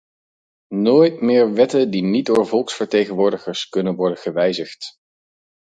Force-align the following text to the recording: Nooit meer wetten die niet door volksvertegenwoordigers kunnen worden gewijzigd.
Nooit 0.73 1.21
meer 1.21 1.53
wetten 1.53 1.91
die 1.91 2.03
niet 2.03 2.25
door 2.25 2.47
volksvertegenwoordigers 2.47 3.67
kunnen 3.69 3.95
worden 3.95 4.17
gewijzigd. 4.17 4.93